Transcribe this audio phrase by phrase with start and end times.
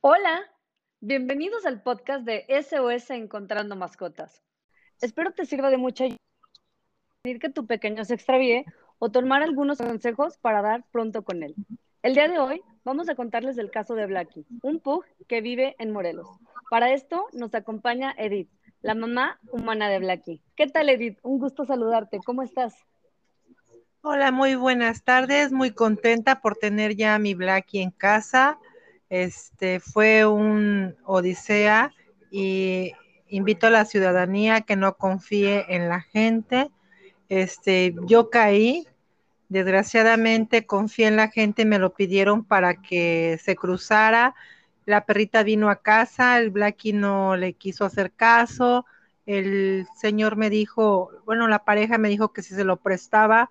[0.00, 0.44] Hola,
[1.00, 4.44] bienvenidos al podcast de SOS Encontrando Mascotas.
[5.00, 6.18] Espero te sirva de mucha ayuda
[7.24, 8.64] que tu pequeño se extravíe
[9.00, 11.56] o tomar algunos consejos para dar pronto con él.
[12.02, 15.74] El día de hoy vamos a contarles el caso de Blacky, un pug que vive
[15.80, 16.28] en Morelos.
[16.70, 18.48] Para esto nos acompaña Edith,
[18.82, 20.40] la mamá humana de Blacky.
[20.54, 21.18] ¿Qué tal Edith?
[21.24, 22.20] Un gusto saludarte.
[22.24, 22.76] ¿Cómo estás?
[24.02, 25.50] Hola, muy buenas tardes.
[25.50, 28.60] Muy contenta por tener ya a mi Blacky en casa
[29.10, 31.92] este fue un odisea
[32.30, 32.92] y
[33.28, 36.70] invito a la ciudadanía que no confíe en la gente.
[37.28, 38.86] Este, yo caí,
[39.48, 44.34] desgraciadamente confié en la gente, me lo pidieron para que se cruzara.
[44.84, 48.86] La perrita vino a casa, el Blacky no le quiso hacer caso.
[49.26, 53.50] El señor me dijo, bueno, la pareja me dijo que si se lo prestaba,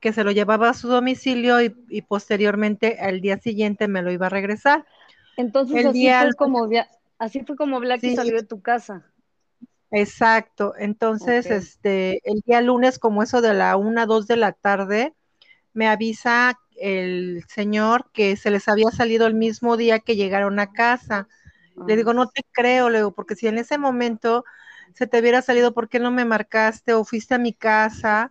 [0.00, 4.26] que se lo llevaba a su domicilio y, posteriormente al día siguiente me lo iba
[4.26, 4.84] a regresar.
[5.36, 6.68] Entonces así, fue como,
[7.18, 9.04] así fue como Blacky salió de tu casa.
[9.90, 10.74] Exacto.
[10.78, 15.14] Entonces, este, el día lunes, como eso de la una, dos de la tarde,
[15.72, 20.72] me avisa el señor que se les había salido el mismo día que llegaron a
[20.72, 21.28] casa.
[21.86, 24.44] Le digo, no te creo, le digo, porque si en ese momento
[24.94, 28.30] se te hubiera salido, ¿por qué no me marcaste o fuiste a mi casa?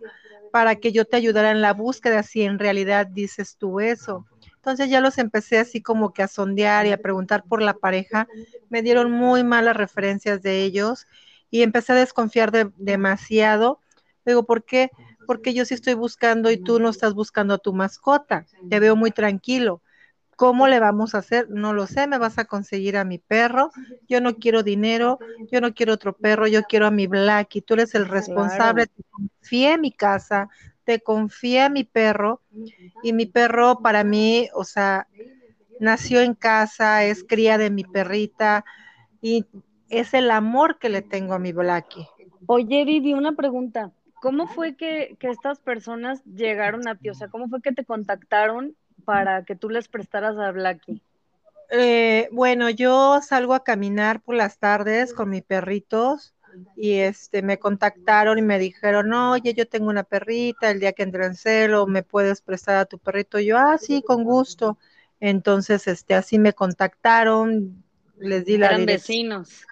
[0.50, 4.26] Para que yo te ayudara en la búsqueda, si en realidad dices tú eso.
[4.56, 8.28] Entonces ya los empecé así como que a sondear y a preguntar por la pareja.
[8.68, 11.06] Me dieron muy malas referencias de ellos
[11.50, 13.80] y empecé a desconfiar de, demasiado.
[14.26, 14.90] Digo, ¿por qué?
[15.26, 18.46] Porque yo sí estoy buscando y tú no estás buscando a tu mascota.
[18.68, 19.82] Te veo muy tranquilo.
[20.38, 21.50] ¿Cómo le vamos a hacer?
[21.50, 23.72] No lo sé, me vas a conseguir a mi perro.
[24.08, 25.18] Yo no quiero dinero,
[25.50, 27.60] yo no quiero otro perro, yo quiero a mi Blacky.
[27.60, 30.48] Tú eres el responsable, te confié mi casa,
[30.84, 32.40] te confié mi perro
[33.02, 35.08] y mi perro para mí, o sea,
[35.80, 38.64] nació en casa, es cría de mi perrita
[39.20, 39.44] y
[39.88, 42.06] es el amor que le tengo a mi Blacky.
[42.46, 43.90] Oye, Vivi, una pregunta.
[44.22, 47.10] ¿Cómo fue que, que estas personas llegaron a ti?
[47.10, 51.02] O sea, ¿cómo fue que te contactaron para que tú les prestaras a Blacky?
[51.70, 56.34] Eh, bueno, yo salgo a caminar por las tardes con mis perritos
[56.76, 61.02] y este me contactaron y me dijeron, oye, yo tengo una perrita, el día que
[61.02, 63.38] entre en celo, ¿me puedes prestar a tu perrito?
[63.38, 64.78] yo, ah, sí, con gusto.
[65.20, 67.82] Entonces, este, así me contactaron,
[68.18, 69.66] les di la ¿Eran vecinos?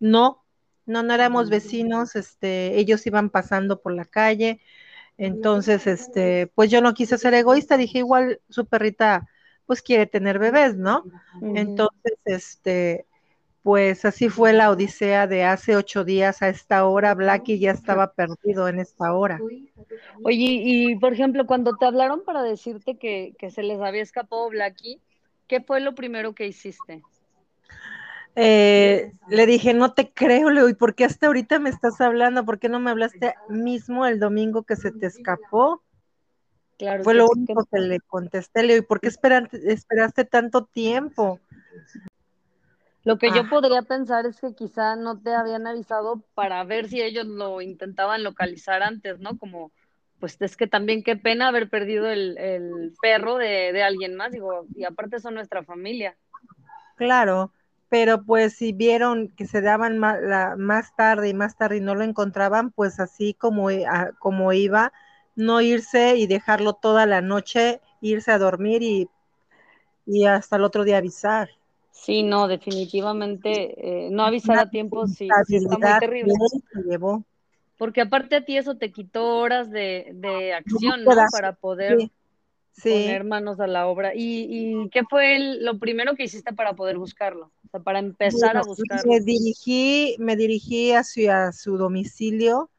[0.00, 0.44] No,
[0.84, 4.60] no, no éramos vecinos, este, ellos iban pasando por la calle,
[5.18, 9.28] entonces, este, pues yo no quise ser egoísta, dije igual su perrita
[9.66, 11.04] pues quiere tener bebés, ¿no?
[11.42, 13.04] Entonces, este,
[13.62, 18.12] pues así fue la odisea de hace ocho días a esta hora, Blacky ya estaba
[18.14, 19.38] perdido en esta hora.
[20.22, 24.48] Oye, y por ejemplo, cuando te hablaron para decirte que, que se les había escapado
[24.48, 25.02] Blacky,
[25.48, 27.02] ¿qué fue lo primero que hiciste?
[28.40, 32.44] Eh, le dije, no te creo, Leo, ¿y por qué hasta ahorita me estás hablando?
[32.44, 35.82] ¿Por qué no me hablaste mismo el domingo que se te escapó?
[36.78, 37.02] Claro.
[37.02, 37.80] Fue lo único que...
[37.80, 41.40] le contesté, Leo, ¿y por qué esperaste, esperaste tanto tiempo?
[43.02, 43.48] Lo que yo ah.
[43.50, 48.22] podría pensar es que quizá no te habían avisado para ver si ellos lo intentaban
[48.22, 49.36] localizar antes, ¿no?
[49.36, 49.72] Como,
[50.20, 54.30] pues es que también qué pena haber perdido el, el perro de, de alguien más,
[54.30, 56.16] digo, y aparte son nuestra familia.
[56.94, 57.50] Claro,
[57.88, 61.80] pero pues si vieron que se daban más, la, más tarde y más tarde y
[61.80, 63.68] no lo encontraban, pues así como,
[64.18, 64.92] como iba,
[65.36, 69.08] no irse y dejarlo toda la noche, irse a dormir y,
[70.06, 71.50] y hasta el otro día avisar.
[71.90, 76.32] Sí, no, definitivamente eh, no avisar a tiempo sí, está muy terrible.
[77.76, 81.10] Porque aparte a ti eso te quitó horas de, de acción, ¿no?
[81.30, 81.98] Para poder
[82.82, 84.12] poner manos a la obra.
[84.14, 87.52] ¿Y, qué fue lo primero que hiciste para poder buscarlo?
[87.66, 89.10] O sea, para empezar a buscarlo.
[89.10, 92.70] Me dirigí, me dirigí hacia su domicilio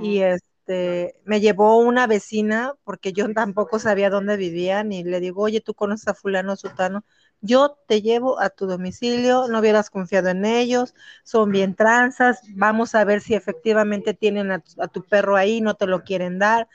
[0.00, 5.42] y este me llevó una vecina porque yo tampoco sabía dónde vivían y le digo,
[5.42, 7.04] oye, tú conoces a fulano sutano,
[7.40, 10.94] yo te llevo a tu domicilio, no hubieras confiado en ellos,
[11.24, 15.86] son bien tranzas, vamos a ver si efectivamente tienen a tu perro ahí, no te
[15.86, 16.68] lo quieren dar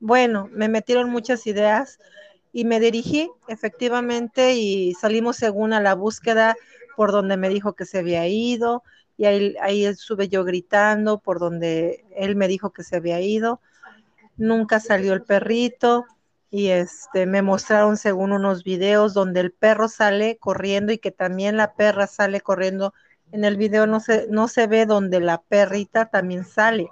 [0.00, 1.98] bueno, me metieron muchas ideas
[2.52, 6.56] y me dirigí efectivamente y salimos según a la búsqueda
[6.96, 8.82] por donde me dijo que se había ido
[9.16, 13.60] y ahí, ahí estuve yo gritando por donde él me dijo que se había ido.
[14.36, 16.06] Nunca salió el perrito
[16.50, 21.56] y este me mostraron según unos videos donde el perro sale corriendo y que también
[21.56, 22.94] la perra sale corriendo.
[23.32, 26.88] En el video no se no se ve donde la perrita también sale.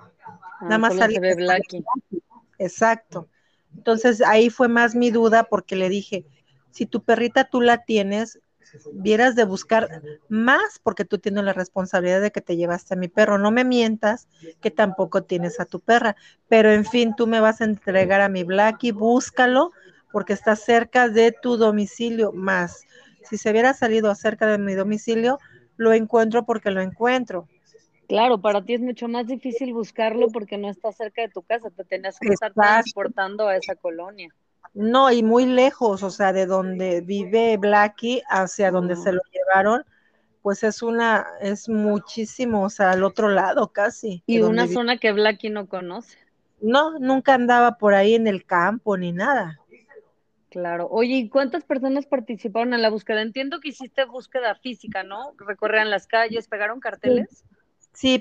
[0.61, 1.85] Nada ah, más sale se ve Blacky.
[2.59, 3.29] Exacto.
[3.75, 6.27] Entonces ahí fue más mi duda porque le dije,
[6.71, 8.41] si tu perrita tú la tienes,
[8.93, 13.09] vieras de buscar más porque tú tienes la responsabilidad de que te llevaste a mi
[13.09, 13.39] perro.
[13.39, 14.29] No me mientas
[14.61, 16.17] que tampoco tienes a tu perra.
[16.49, 19.73] Pero en fin, tú me vas a entregar a mi Blackie, búscalo
[20.13, 22.33] porque está cerca de tu domicilio.
[22.33, 22.85] Más,
[23.23, 25.39] si se hubiera salido cerca de mi domicilio,
[25.77, 27.49] lo encuentro porque lo encuentro.
[28.09, 31.71] Claro, para ti es mucho más difícil buscarlo porque no está cerca de tu casa,
[31.71, 34.29] te tenías que estar transportando a esa colonia.
[34.75, 39.85] No, y muy lejos, o sea, de donde vive Blackie hacia donde se lo llevaron,
[40.43, 44.23] pues es una, es muchísimo, o sea, al otro lado casi.
[44.27, 46.19] Y una zona que Blackie no conoce.
[46.61, 49.59] No, nunca andaba por ahí en el campo ni nada.
[50.51, 50.89] Claro.
[50.91, 53.23] Oye, ¿y cuántas personas participaron en la búsqueda?
[53.23, 55.33] Entiendo que hiciste búsqueda física, ¿no?
[55.39, 57.29] Recorrían las calles, pegaron carteles.
[57.31, 57.56] Sí,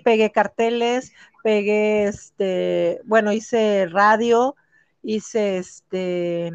[0.04, 1.13] pegué carteles,
[1.44, 4.56] pegué este, bueno, hice radio,
[5.04, 6.54] hice este,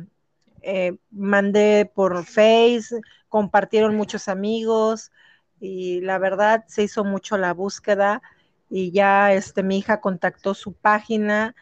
[0.63, 5.13] eh, mandé por Face, compartieron muchos amigos
[5.61, 8.23] y la verdad se hizo mucho la búsqueda
[8.69, 11.55] y ya este, mi hija contactó su página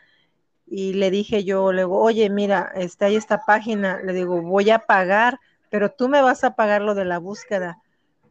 [0.66, 4.70] y le dije yo, le digo, oye, mira, está ahí esta página, le digo, voy
[4.70, 5.40] a pagar,
[5.70, 7.78] pero tú me vas a pagar lo de la búsqueda.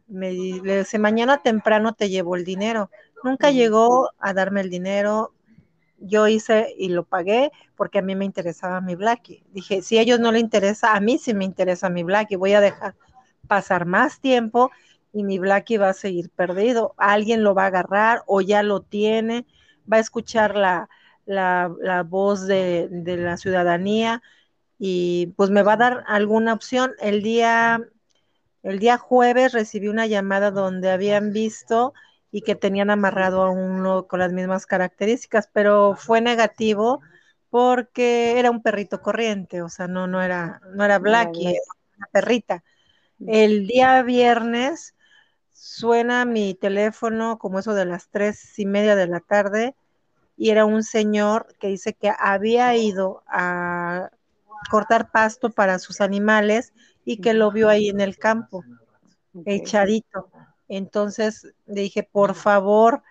[0.06, 2.90] Me dice, mañana temprano te llevo el dinero.
[3.24, 5.32] Nunca llegó a darme el dinero,
[5.98, 9.44] yo hice y lo pagué porque a mí me interesaba mi Blackie.
[9.52, 12.52] Dije, si a ellos no le interesa, a mí sí me interesa mi Blackie, voy
[12.52, 12.94] a dejar
[13.46, 14.70] pasar más tiempo
[15.12, 16.94] y mi Blackie va a seguir perdido.
[16.96, 19.46] Alguien lo va a agarrar o ya lo tiene,
[19.90, 20.88] va a escuchar la,
[21.26, 24.22] la, voz de, de, la ciudadanía
[24.78, 26.92] y pues me va a dar alguna opción.
[27.00, 27.80] El día,
[28.62, 31.94] el día jueves recibí una llamada donde habían visto
[32.30, 37.00] y que tenían amarrado a uno con las mismas características, pero fue negativo
[37.50, 41.60] porque era un perrito corriente, o sea, no, no era, no era Blackie, era
[41.96, 42.62] una perrita.
[43.26, 44.94] El día viernes
[45.52, 49.74] suena mi teléfono como eso de las tres y media de la tarde
[50.36, 54.10] y era un señor que dice que había ido a
[54.70, 56.72] cortar pasto para sus animales
[57.04, 58.64] y que lo vio ahí en el campo,
[59.44, 60.30] echadito.
[60.68, 63.02] Entonces le dije, por favor,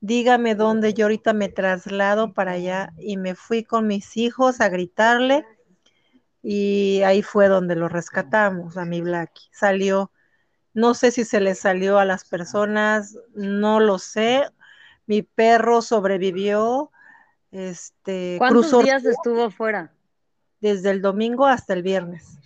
[0.00, 4.68] dígame dónde yo ahorita me traslado para allá y me fui con mis hijos a
[4.68, 5.44] gritarle
[6.42, 9.48] y ahí fue donde lo rescatamos a mi Blackie.
[9.52, 10.10] Salió,
[10.74, 14.48] no sé si se le salió a las personas, no lo sé.
[15.06, 16.90] Mi perro sobrevivió.
[17.52, 19.92] Este, ¿Cuántos días estuvo fuera?
[20.60, 22.38] Desde el domingo hasta el viernes.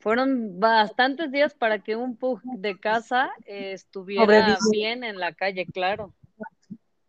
[0.00, 5.66] Fueron bastantes días para que un pug de casa eh, estuviera bien en la calle,
[5.66, 6.12] claro.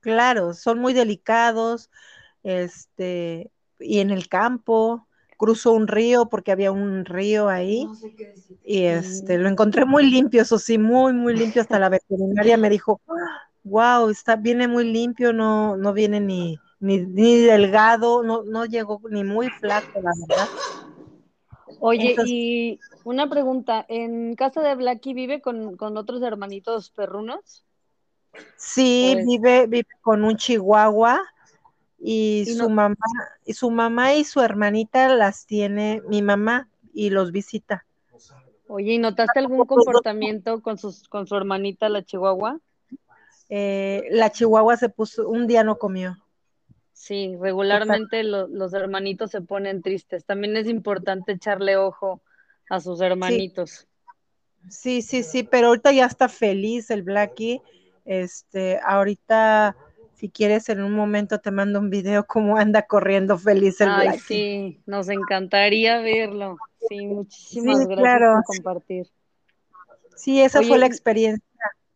[0.02, 1.90] Claro, son muy delicados,
[2.44, 5.08] este, y en el campo,
[5.38, 7.94] cruzó un río porque había un río ahí
[8.64, 12.70] y este lo encontré muy limpio, eso sí, muy muy limpio hasta la veterinaria me
[12.70, 13.02] dijo,
[13.64, 19.02] "Wow, está viene muy limpio, no no viene ni ni, ni delgado, no no llegó
[19.12, 20.50] ni muy flaco, la verdad."
[21.80, 27.64] Oye, y una pregunta, ¿en casa de Blackie vive con, otros hermanitos perrunos?
[28.56, 31.22] Sí, vive, vive con un chihuahua
[32.00, 32.96] y, su mamá,
[33.46, 37.86] y su mamá y su hermanita las tiene mi mamá y los visita.
[38.68, 42.60] Oye, ¿y notaste algún comportamiento con sus, con su hermanita la chihuahua?
[43.50, 46.18] Eh, la chihuahua se puso, un día no comió.
[46.98, 50.26] Sí, regularmente los hermanitos se ponen tristes.
[50.26, 52.24] También es importante echarle ojo
[52.72, 53.88] a sus hermanitos.
[54.68, 57.62] Sí, sí, sí, pero ahorita ya está feliz el Blackie.
[58.04, 59.78] Este, ahorita,
[60.16, 64.18] si quieres, en un momento te mando un video cómo anda corriendo feliz el Ay,
[64.18, 66.58] Sí, nos encantaría verlo.
[66.90, 69.08] Sí, muchísimas gracias por compartir.
[70.16, 71.46] Sí, esa fue la experiencia.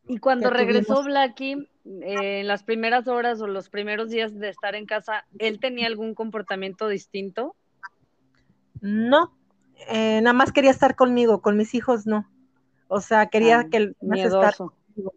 [0.08, 4.76] Y cuando regresó Blackie, eh, en las primeras horas o los primeros días de estar
[4.76, 7.56] en casa, ¿él tenía algún comportamiento distinto?
[8.82, 9.36] No,
[9.88, 12.30] eh, nada más quería estar conmigo, con mis hijos no.
[12.88, 15.14] O sea, quería ah, que más estar conmigo.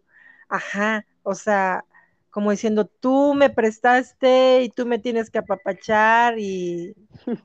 [0.49, 1.83] Ajá, o sea,
[2.31, 6.95] como diciendo, tú me prestaste y tú me tienes que apapachar y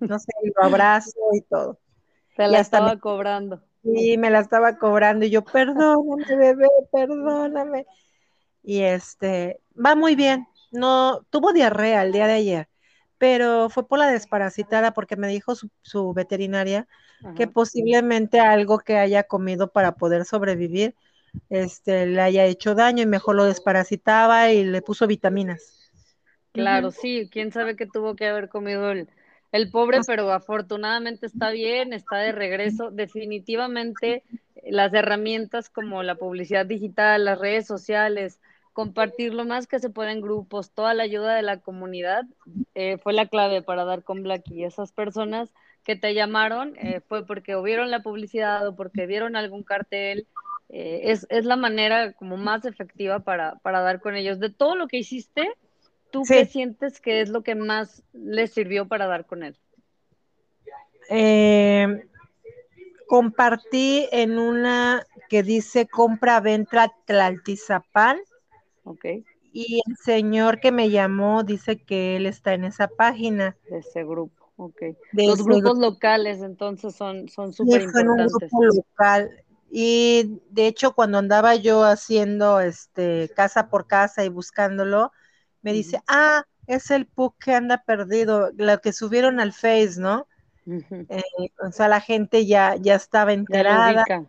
[0.00, 1.78] no sé, lo abrazo y todo.
[2.36, 3.62] Se la estaba cobrando.
[3.82, 7.86] Sí, me la estaba cobrando y yo, perdóname, bebé, perdóname
[8.62, 10.46] y este, va muy bien.
[10.70, 12.68] No, tuvo diarrea el día de ayer,
[13.18, 16.86] pero fue por la desparasitada porque me dijo su, veterinaria
[17.36, 20.94] que posiblemente algo que haya comido para poder sobrevivir
[21.48, 25.90] este, le haya hecho daño y mejor lo desparasitaba y le puso vitaminas.
[26.52, 29.08] Claro, sí, quién sabe qué tuvo que haber comido el,
[29.52, 32.90] El pobre, pero afortunadamente está bien, está de regreso.
[32.90, 34.24] Definitivamente
[34.64, 38.40] las herramientas como la publicidad digital, las redes sociales,
[38.72, 42.24] compartir lo más que se pueda en grupos, toda la ayuda de la comunidad
[42.74, 45.50] eh, fue la clave para dar con Black y esas personas
[45.84, 50.26] que te llamaron eh, fue porque o vieron la publicidad o porque vieron algún cartel.
[50.68, 54.38] Eh, es, es, la manera como más efectiva para, para, dar con ellos.
[54.38, 55.50] De todo lo que hiciste,
[56.12, 59.56] ¿tú qué sientes que es lo que más les sirvió para dar con él?
[61.08, 62.04] Eh,
[63.08, 68.20] compartí en una que dice compra-venta Tlaltizapán.
[68.84, 69.04] Ok.
[69.52, 73.56] Y el señor que me llamó dice que él está en esa página.
[73.68, 74.52] De ese grupo.
[74.56, 74.82] Ok.
[75.12, 78.32] Los grupos locales entonces son son súper importantes.
[78.32, 79.30] un grupo local.
[79.70, 85.12] Y de hecho cuando andaba yo haciendo este casa por casa y buscándolo,
[85.62, 90.26] me dice, ah, es el PUC que anda perdido, lo que subieron al Face, ¿no?
[90.66, 91.22] Eh,
[91.66, 94.26] o sea, la gente ya, ya estaba enterada, ya lo,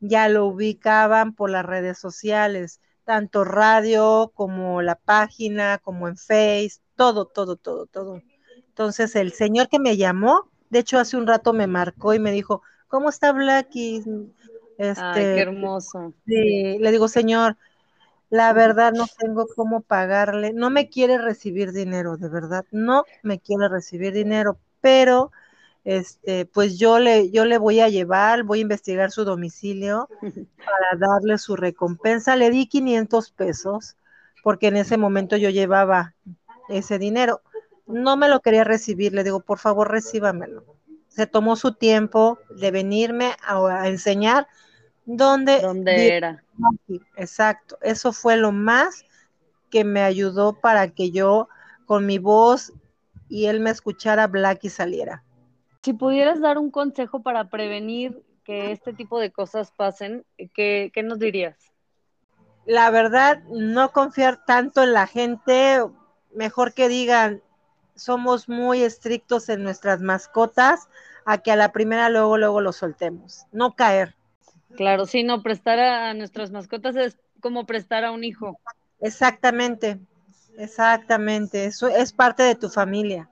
[0.00, 6.80] ya lo ubicaban por las redes sociales, tanto radio como la página, como en Face,
[6.96, 8.22] todo, todo, todo, todo.
[8.68, 12.32] Entonces el señor que me llamó, de hecho hace un rato me marcó y me
[12.32, 14.02] dijo, ¿cómo está Blacky?
[14.78, 16.14] Este, Ay, qué hermoso.
[16.26, 17.56] Sí, le digo, señor,
[18.30, 23.40] la verdad no tengo cómo pagarle, no me quiere recibir dinero, de verdad, no me
[23.40, 25.32] quiere recibir dinero, pero
[25.84, 30.08] este, pues yo le, yo le voy a llevar, voy a investigar su domicilio
[30.58, 32.36] para darle su recompensa.
[32.36, 33.96] Le di 500 pesos
[34.42, 36.14] porque en ese momento yo llevaba
[36.68, 37.42] ese dinero
[37.86, 40.64] no me lo quería recibir, le digo, por favor, recíbamelo.
[41.08, 44.48] Se tomó su tiempo de venirme a, enseñar
[45.04, 46.44] dónde, ¿Dónde era.
[47.16, 49.04] Exacto, eso fue lo más
[49.70, 51.48] que me ayudó para que yo
[51.86, 52.72] con mi voz
[53.28, 55.22] y él me escuchara Black y saliera.
[55.82, 60.24] Si pudieras dar un consejo para prevenir que este tipo de cosas pasen,
[60.54, 61.56] ¿qué, qué nos dirías?
[62.66, 65.84] La verdad, no confiar tanto en la gente,
[66.34, 67.42] mejor que digan,
[67.96, 70.88] somos muy estrictos en nuestras mascotas
[71.24, 74.14] a que a la primera luego, luego lo soltemos, no caer.
[74.76, 78.58] Claro, sí, no, prestar a nuestras mascotas es como prestar a un hijo.
[79.00, 79.98] Exactamente,
[80.56, 83.28] exactamente, eso es parte de tu familia.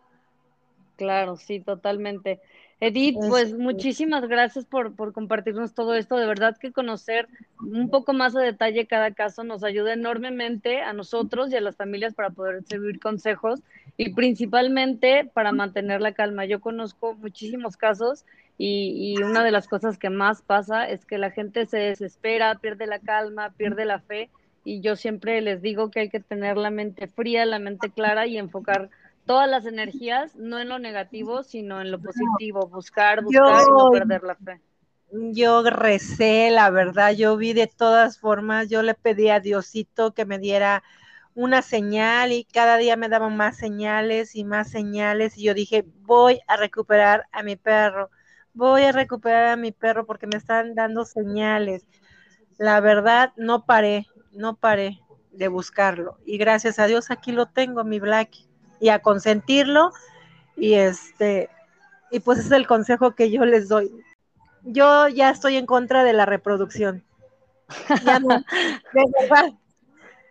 [1.01, 2.41] Claro, sí, totalmente.
[2.79, 6.19] Edith, pues muchísimas gracias por, por, compartirnos todo esto.
[6.19, 7.27] De verdad que conocer
[7.59, 11.77] un poco más a detalle cada caso nos ayuda enormemente a nosotros y a las
[11.77, 13.63] familias para poder servir consejos
[13.97, 16.45] y principalmente para mantener la calma.
[16.45, 18.27] Yo conozco muchísimos casos
[18.59, 22.57] y, y una de las cosas que más pasa es que la gente se desespera,
[22.57, 24.29] pierde la calma, pierde la fe
[24.65, 28.27] y yo siempre les digo que hay que tener la mente fría, la mente clara
[28.27, 28.91] y enfocar
[29.31, 33.91] todas las energías, no en lo negativo, sino en lo positivo, buscar, buscar y no
[33.93, 34.61] perder la fe.
[35.13, 40.25] Yo recé, la verdad, yo vi de todas formas, yo le pedí a Diosito que
[40.25, 40.83] me diera
[41.37, 45.85] una señal y cada día me daban más señales y más señales y yo dije,
[46.01, 48.11] voy a recuperar a mi perro,
[48.53, 51.87] voy a recuperar a mi perro porque me están dando señales.
[52.59, 54.99] La verdad, no paré, no paré
[55.31, 58.50] de buscarlo y gracias a Dios aquí lo tengo, mi Blackie
[58.81, 59.93] y a consentirlo.
[60.57, 61.49] Y este,
[62.11, 63.91] y pues es el consejo que yo les doy.
[64.63, 67.05] Yo ya estoy en contra de la reproducción.
[68.05, 68.43] Ya no,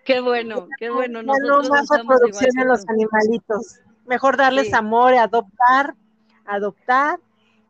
[0.05, 1.21] Qué bueno, qué bueno.
[1.21, 1.33] no
[1.69, 3.79] más reproducción en los animalitos.
[4.07, 5.93] Mejor darles amor, adoptar,
[6.45, 7.19] adoptar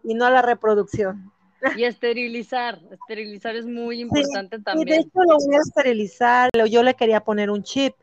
[0.04, 1.34] y no la reproducción.
[1.76, 4.88] Y esterilizar, esterilizar es muy importante también.
[4.88, 7.94] Y de hecho lo voy a esterilizar, yo le quería poner un chip,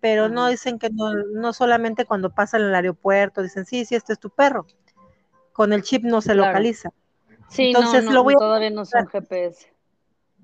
[0.00, 4.12] pero no dicen que no, no solamente cuando pasan el aeropuerto, dicen, sí, sí, este
[4.12, 4.66] es tu perro.
[5.52, 6.90] Con el chip no se localiza.
[7.48, 9.72] Sí, Entonces, no, lo voy todavía no son GPS.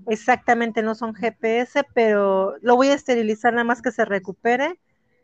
[0.09, 4.81] Exactamente, no son GPS, pero lo voy a esterilizar nada más que se recupere.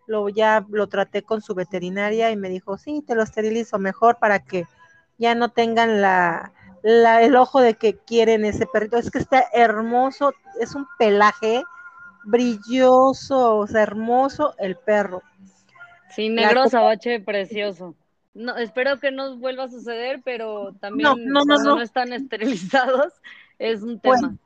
[0.07, 4.19] Lo ya lo traté con su veterinaria y me dijo, sí, te lo esterilizo mejor
[4.19, 4.67] para que
[5.19, 8.97] ya no tengan la, la, el ojo de que quieren ese perrito.
[8.97, 11.65] Es que está hermoso, es un pelaje
[12.29, 15.23] brilloso, o sea, hermoso el perro.
[16.15, 17.95] Sí, negro sabache precioso.
[18.35, 23.13] No, espero que no vuelva a suceder, pero también no, no, están esterilizados
[23.59, 24.37] es un tema.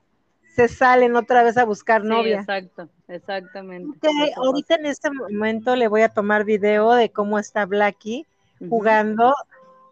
[0.55, 2.41] se salen otra vez a buscar novia.
[2.41, 3.99] exacto, exactamente.
[4.37, 8.27] ahorita en este momento le voy a tomar video de cómo está Blackie
[8.69, 9.35] jugando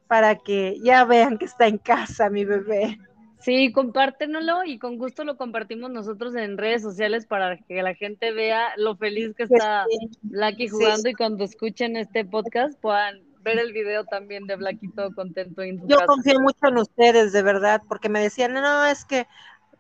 [0.06, 2.99] para que ya vean que está en casa mi bebé.
[3.40, 8.32] Sí, compártenlo y con gusto lo compartimos nosotros en redes sociales para que la gente
[8.32, 9.87] vea lo feliz que está
[10.23, 15.62] Blacky jugando y cuando escuchen este podcast puedan ver el video también de Blaquito contento
[15.62, 19.26] en Yo confío mucho en ustedes, de verdad, porque me decían, no, es que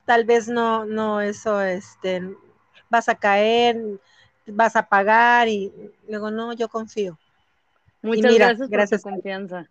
[0.06, 2.22] tal vez no, no, eso, este,
[2.88, 3.78] vas a caer,
[4.46, 5.70] vas a pagar y
[6.08, 7.18] luego no, yo confío.
[8.02, 9.02] Muchas gracias por gracias.
[9.02, 9.68] tu confianza.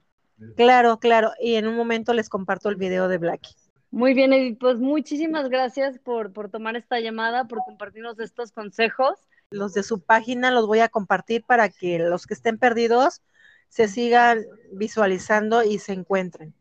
[0.56, 3.56] Claro, claro, y en un momento les comparto el video de Blackie.
[3.92, 9.18] Muy bien, Edith, pues muchísimas gracias por, por tomar esta llamada, por compartirnos estos consejos.
[9.50, 13.24] Los de su página los voy a compartir para que los que estén perdidos
[13.68, 16.54] se sigan visualizando y se encuentren.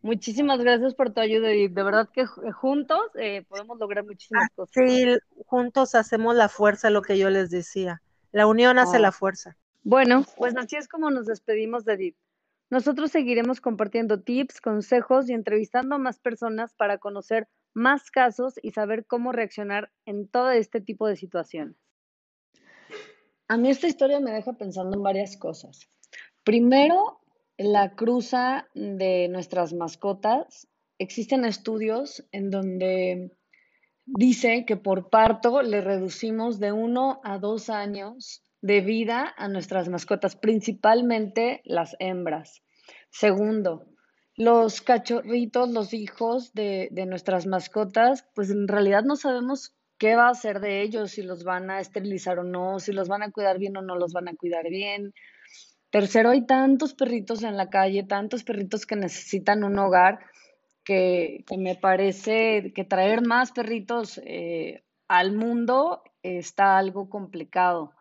[0.00, 1.72] Muchísimas gracias por tu ayuda, Edith.
[1.72, 4.74] De verdad que juntos eh, podemos lograr muchísimas ah, cosas.
[4.74, 5.16] Sí,
[5.46, 8.02] juntos hacemos la fuerza, lo que yo les decía.
[8.30, 9.12] La unión hace la ah.
[9.12, 9.56] fuerza.
[9.82, 12.16] Bueno, pues así es como nos despedimos de Edith.
[12.74, 18.72] Nosotros seguiremos compartiendo tips, consejos y entrevistando a más personas para conocer más casos y
[18.72, 21.76] saber cómo reaccionar en todo este tipo de situaciones.
[23.46, 25.88] A mí esta historia me deja pensando en varias cosas.
[26.42, 27.20] Primero,
[27.58, 30.66] la cruza de nuestras mascotas.
[30.98, 33.30] Existen estudios en donde
[34.04, 39.90] dice que por parto le reducimos de uno a dos años de vida a nuestras
[39.90, 42.62] mascotas, principalmente las hembras.
[43.10, 43.84] Segundo,
[44.36, 50.30] los cachorritos, los hijos de, nuestras mascotas, pues en realidad no sabemos qué va a
[50.30, 53.58] hacer de ellos, si los van a esterilizar o no, si los van a cuidar
[53.58, 55.12] bien o no los van a cuidar bien.
[55.90, 60.20] Tercero, hay tantos perritos en la calle, tantos perritos que necesitan un hogar,
[60.84, 67.92] que, me parece que traer más perritos eh, al mundo está algo complicado.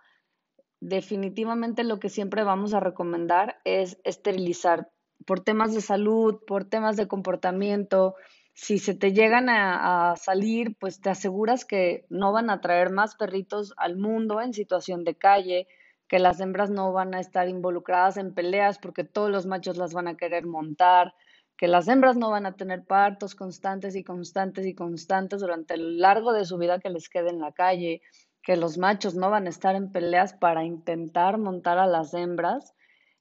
[0.86, 4.90] Definitivamente lo que siempre vamos a recomendar es esterilizar
[5.26, 8.16] por temas de salud, por temas de comportamiento.
[8.54, 13.16] Si se te llegan a, salir, pues te aseguras que no van a traer más
[13.16, 15.68] perritos al mundo en situación de calle,
[16.10, 19.94] que las hembras no van a estar involucradas en peleas porque todos los machos las
[19.94, 21.16] van a querer montar,
[21.56, 26.00] que las hembras no van a tener partos constantes y constantes y constantes durante el
[26.00, 28.02] largo de su vida que les quede en la calle,
[28.44, 32.74] que los machos no van a estar en peleas para intentar montar a las hembras.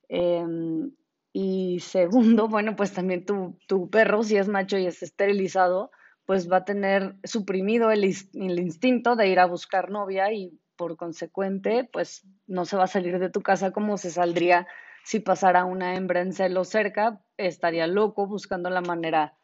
[0.09, 0.93] Em,
[1.33, 5.91] y segundo, bueno, pues también tu, tu, perro, si es macho y es esterilizado,
[6.27, 11.89] pues va a tener suprimido el, instinto de ir a buscar novia y por consecuente,
[11.93, 14.67] pues no se va a salir de tu casa como se saldría
[15.05, 19.37] si pasara una hembra en celo cerca, estaría loco buscando la manera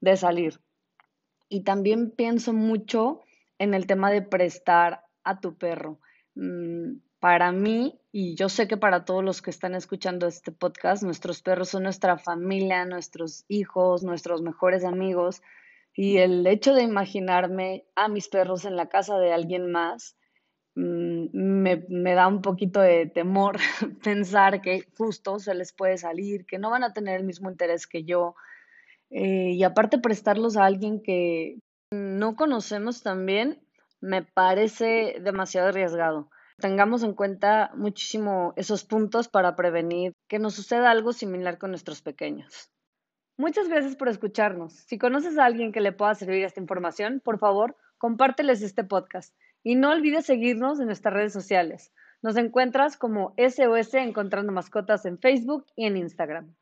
[0.00, 0.60] de salir.
[1.48, 3.20] Y también pienso mucho
[3.58, 5.98] en el tema de prestar a tu perro.
[6.34, 11.02] Mm, para mí, y yo sé que para todos los que están escuchando este podcast,
[11.02, 15.40] nuestros perros son nuestra familia, nuestros hijos, nuestros mejores amigos.
[15.94, 20.18] Y el hecho de imaginarme a mis perros en la casa de alguien más,
[20.74, 23.56] mm, me, da un poquito de temor
[24.04, 27.86] pensar que justo se les puede salir, que no van a tener el mismo interés
[27.86, 28.34] que yo.
[29.08, 31.58] Eh, y aparte prestarlos a alguien que
[31.90, 33.63] no conocemos también,
[34.04, 40.90] me parece demasiado arriesgado tengamos en cuenta muchísimo esos puntos para prevenir que nos suceda
[40.90, 42.70] algo similar con nuestros pequeños.
[43.36, 44.72] Muchas gracias por escucharnos.
[44.72, 49.34] Si conoces a alguien que le pueda servir esta información, por favor, compárteles este podcast
[49.64, 51.92] y no olvides seguirnos en nuestras redes sociales.
[52.22, 56.54] Nos encuentras como SOS Encontrando Mascotas en Facebook y en Instagram.